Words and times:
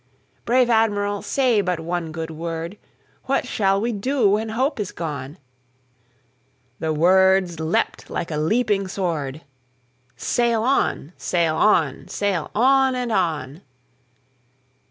Brave 0.45 0.67
Admiral, 0.67 1.21
say 1.21 1.61
but 1.61 1.79
one 1.79 2.11
good 2.11 2.31
word:What 2.31 3.45
shall 3.45 3.79
we 3.79 3.91
do 3.91 4.29
when 4.31 4.49
hope 4.49 4.79
is 4.79 4.91
gone?"The 4.91 6.91
words 6.91 7.59
leapt 7.59 8.09
like 8.09 8.31
a 8.31 8.37
leaping 8.37 8.87
sword:"Sail 8.87 10.63
on! 10.63 11.13
sail 11.17 11.55
on! 11.55 12.07
sail 12.07 12.49
on! 12.55 12.95
and 12.95 13.11
on!" 13.11 13.61